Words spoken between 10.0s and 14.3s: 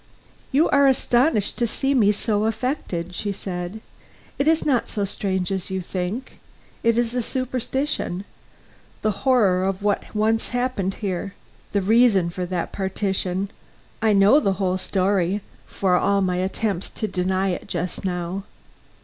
once happened here the reason for that partition I